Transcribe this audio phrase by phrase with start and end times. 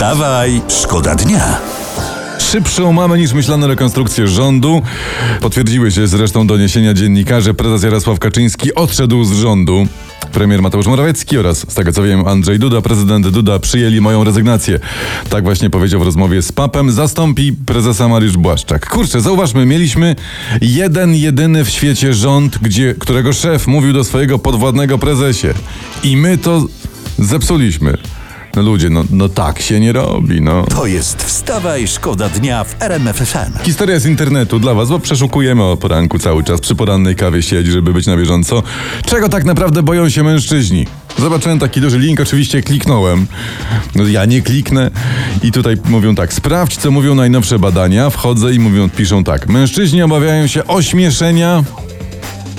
[0.00, 1.58] Wstawaj, szkoda dnia.
[2.38, 4.82] Szybszą mamy niż myślano rekonstrukcję rządu.
[5.40, 7.54] Potwierdziły się zresztą doniesienia dziennikarzy.
[7.54, 9.86] Prezes Jarosław Kaczyński odszedł z rządu.
[10.32, 14.78] Premier Mateusz Morawiecki oraz, z tego co wiem, Andrzej Duda, prezydent Duda przyjęli moją rezygnację.
[15.30, 16.92] Tak właśnie powiedział w rozmowie z papem.
[16.92, 18.88] Zastąpi prezesa Mariusz Błaszczak.
[18.88, 20.16] Kurczę, zauważmy, mieliśmy
[20.60, 25.48] jeden, jedyny w świecie rząd, gdzie, którego szef mówił do swojego podwładnego prezesie.
[26.02, 26.66] I my to
[27.18, 27.96] zepsuliśmy.
[28.56, 30.62] No ludzie, no, no tak się nie robi, no.
[30.62, 33.64] To jest Wstawaj, szkoda dnia w RMF FM.
[33.64, 36.60] Historia z internetu dla was, bo przeszukujemy o poranku cały czas.
[36.60, 38.62] Przy porannej kawie siedzi, żeby być na bieżąco.
[39.06, 40.86] Czego tak naprawdę boją się mężczyźni?
[41.18, 43.26] Zobaczyłem taki duży link, oczywiście kliknąłem.
[43.94, 44.90] No, ja nie kliknę.
[45.42, 48.10] I tutaj mówią tak, sprawdź, co mówią najnowsze badania.
[48.10, 49.48] Wchodzę i mówią, piszą tak.
[49.48, 51.64] Mężczyźni obawiają się ośmieszenia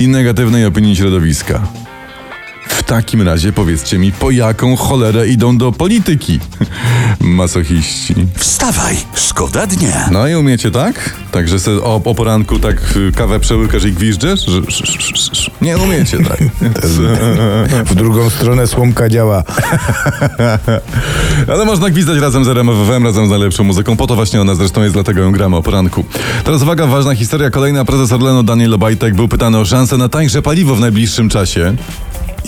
[0.00, 1.62] i negatywnej opinii środowiska.
[2.86, 6.40] W takim razie powiedzcie mi, po jaką cholerę idą do polityki?
[7.20, 8.14] Masochiści.
[8.36, 10.08] Wstawaj, szkoda dnia.
[10.12, 11.14] No i umiecie tak?
[11.32, 14.46] Także se o, o poranku tak y, kawę przełykasz i gwiżdżesz?
[14.46, 16.38] Że- sz- sz- sz- sz- Nie umiecie tak.
[17.86, 19.42] W drugą stronę słomka działa.
[21.52, 23.96] Ale można gwizdać razem z RMFFM, razem z najlepszą muzyką.
[23.96, 26.04] Po to właśnie ona zresztą jest, dlatego ją gramy o poranku.
[26.44, 27.50] Teraz uwaga, ważna historia.
[27.50, 31.74] Kolejna prezes Orlenu Daniel Obajtek był pytany o szansę na tańsze paliwo w najbliższym czasie.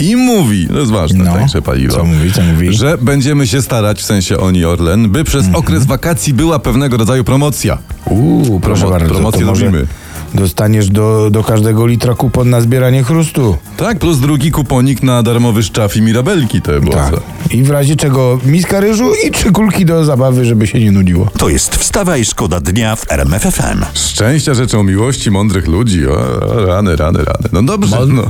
[0.00, 1.96] I mówi, to jest ważne, No, tańsze paliwo.
[1.96, 2.74] co mówi, co mówi?
[2.74, 5.56] Że będziemy się starać, w sensie oni Orlen, by przez Mhm.
[5.64, 7.78] okres wakacji była pewnego rodzaju promocja.
[8.04, 9.08] Uuu, proszę Promo- bardzo.
[9.14, 9.86] promocję może robimy.
[10.34, 13.56] Dostaniesz do, do każdego litra kupon na zbieranie chrustu.
[13.76, 16.94] Tak, plus drugi kuponik na darmowy szczaw i mirabelki to było.
[16.94, 17.14] Tak.
[17.50, 21.30] I w razie czego miska ryżu i trzy kulki do zabawy, żeby się nie nudziło.
[21.38, 23.84] To jest Wstawaj, szkoda dnia w RMF FM.
[23.94, 26.06] Szczęścia rzeczą miłości mądrych ludzi.
[26.06, 27.48] O, o, rany, rany, rany.
[27.52, 28.22] No dobrze, no.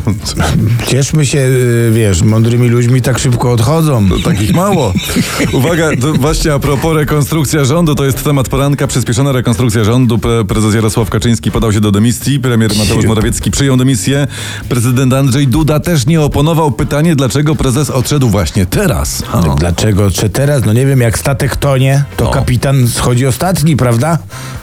[0.86, 4.08] Cieszmy się, y, wiesz, mądrymi ludźmi tak szybko odchodzą.
[4.24, 4.92] Takich mało.
[5.52, 10.16] Uwaga, to właśnie a propos rekonstrukcja rządu, to jest temat poranka, przyspieszona rekonstrukcja rządu.
[10.16, 14.26] Pre- Prezes Jarosław Kaczyński podał się do dymisji, premier Mateusz Morawiecki przyjął dymisję,
[14.68, 16.70] prezydent Andrzej Duda też nie oponował.
[16.72, 19.22] Pytanie, dlaczego prezes odszedł właśnie teraz?
[19.32, 19.54] O.
[19.54, 20.10] Dlaczego?
[20.10, 20.64] Czy teraz?
[20.66, 24.18] No nie wiem, jak statek tonie, to kapitan schodzi ostatni, prawda?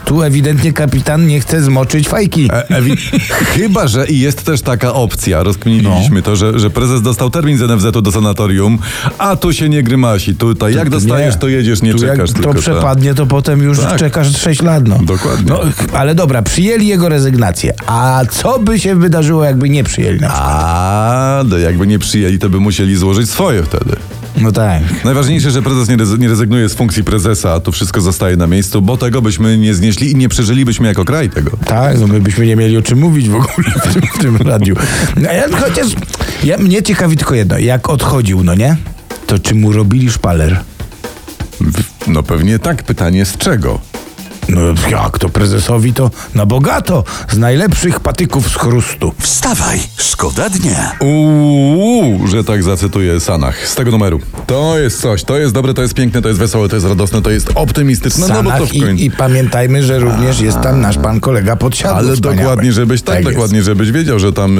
[0.05, 2.49] Tu ewidentnie kapitan nie chce zmoczyć fajki.
[2.53, 3.19] E, ewi-
[3.55, 7.61] Chyba, że i jest też taka opcja, rozkminiliśmy to, że, że prezes dostał termin z
[7.61, 8.77] NFZ-u do sanatorium,
[9.17, 10.35] a tu się nie grymasi.
[10.35, 11.39] Tutaj jak dostajesz, Nie.
[11.41, 12.43] to jedziesz, nie Tu czekasz jak tylko.
[12.43, 12.61] to tak.
[12.61, 13.99] przepadnie, to potem już Tak.
[13.99, 14.87] czekasz 6 lat.
[14.87, 14.99] No.
[15.03, 15.45] Dokładnie.
[15.49, 15.59] No,
[15.93, 17.73] ale dobra, przyjęli jego rezygnację.
[17.87, 20.49] A co by się wydarzyło, jakby nie przyjęli na przykład?
[20.51, 23.95] A, no jakby nie przyjęli, to by musieli złożyć swoje wtedy.
[24.41, 24.81] No tak.
[25.05, 28.47] Najważniejsze, że prezes nie, rezy- nie rezygnuje z funkcji prezesa, a tu wszystko zostaje na
[28.47, 31.51] miejscu, bo tego byśmy nie znieśli i nie przeżylibyśmy jako kraj tego.
[31.65, 34.37] Tak, no my byśmy nie mieli o czym mówić w ogóle w tym, w tym
[34.37, 34.75] radiu.
[35.17, 35.87] No, ja, chociaż
[36.43, 37.57] ja, mnie ciekawi tylko jedno.
[37.57, 38.75] Jak odchodził, no nie?
[39.27, 40.59] To czy mu robili szpaler?
[42.07, 43.79] No pewnie tak, pytanie z czego?
[44.49, 49.13] No jak to prezesowi to na bogato z najlepszych patyków z chrustu.
[49.19, 50.91] Wstawaj, szkoda dnia.
[50.99, 54.19] Uuu, że tak zacytuję Sanach z tego numeru.
[54.47, 57.21] To jest coś, to jest dobre, to jest piękne, to jest wesołe, to jest radosne,
[57.21, 58.27] to jest optymistyczne.
[58.27, 59.03] No bo to Sanach w końcu.
[59.03, 61.97] i, I pamiętajmy, że również jest tam nasz pan kolega podsiadły.
[61.97, 62.37] Ale wspaniały.
[62.37, 63.29] dokładnie, żebyś tak, jest.
[63.29, 64.59] dokładnie, żebyś wiedział, że tam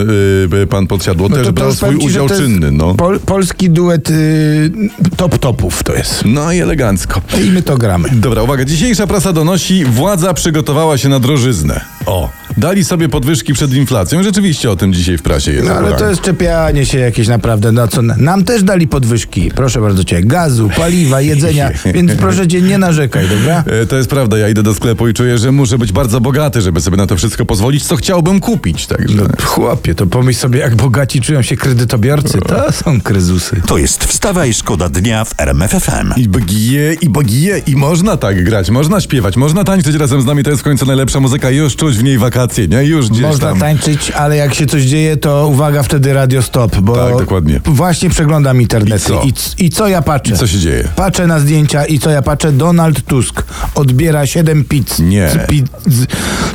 [0.53, 2.93] y, pan podsiadło No też brał swój ci, udział jest czynny, no.
[2.95, 4.71] Pol, polski duet y,
[5.17, 6.23] top topów to jest.
[6.25, 7.21] No i elegancko.
[7.45, 8.09] I my to gramy.
[8.11, 11.81] Dobra, uwaga, dzisiejsza prasa donosi, władza przygotowała się na drożyznę.
[12.05, 14.23] O, dali sobie podwyżki przed inflacją.
[14.23, 15.67] Rzeczywiście o tym dzisiaj w prasie jest.
[15.67, 19.81] No ale to jest czepianie się jakieś naprawdę, no co, nam też dali podwyżki, proszę
[19.81, 23.63] bardzo cię, gazu, paliwa, jedzenia, więc proszę cię nie narzekaj, dobra?
[23.81, 26.61] E, To jest prawda, ja idę do sklepu i czuję, że muszę być bardzo bogaty,
[26.61, 29.15] żeby sobie na to wszystko pozwolić, co chciałbym kupić, także...
[29.15, 33.61] No, chłopie, to pomyśl sobie, jak bogaci czują się kredytobiorcy, to są kryzusy.
[33.67, 36.13] To jest Wstawaj, szkoda dnia w RMF FM.
[36.17, 40.43] I bgije, i bgije, i można tak grać, można śpiewać, można tańczyć razem z nami,
[40.43, 42.83] to jest w końcu najlepsza muzyka, już czuć w niej wakacje, nie?
[42.83, 43.59] Już gdzieś Można tam.
[43.59, 47.61] tańczyć, ale jak się coś dzieje, to uwaga, wtedy radio stop, bo Tak, dokładnie.
[47.65, 49.23] właśnie przeglądam internety I co?
[49.23, 50.35] i, i co ja patrzę?
[50.37, 50.87] Co się dzieje?
[50.95, 52.51] Patrzę na zdjęcia i co ja patrzę?
[52.51, 53.43] Donald Tusk
[53.75, 54.99] odbiera 7 pizz.
[54.99, 55.29] Nie.
[55.29, 56.05] Z pi, z,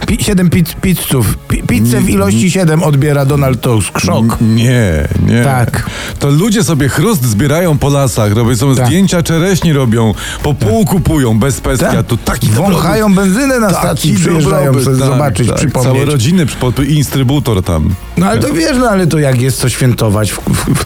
[0.06, 1.38] pi, 7 pizz, pizzów.
[1.48, 3.98] Pi, pizzę w ilości 7 odbiera Donald Tusk.
[3.98, 4.36] Szok.
[4.40, 5.44] Nie, nie.
[5.44, 5.90] Tak.
[6.18, 8.86] To ludzie sobie chrust zbierają po lasach, robią są Tak.
[8.86, 11.92] zdjęcia czereśni robią, po pół kupują bez pestia.
[11.92, 12.06] Tak.
[12.06, 15.56] Tu taki Wąchają benzynę na stacji, przyjeżdżają dobrobyt, sobie tak, zobaczyć, tak.
[15.56, 15.92] przypomnieć.
[15.94, 17.94] Całe rodziny, przypo- instrybutor tam.
[18.16, 20.32] No ale to wiesz, no ale to jak jest co świętować?
[20.32, 20.84] W, w, w,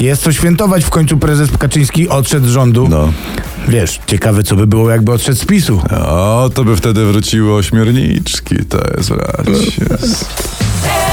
[0.00, 2.88] jest co świętować, w końcu prezes Kaczyński odszedł z rządu.
[2.90, 3.12] No.
[3.68, 5.82] Wiesz, ciekawe co by było, jakby odszedł z PiSu.
[6.06, 9.96] O, to by wtedy wróciły ośmiorniczki, to jest racja.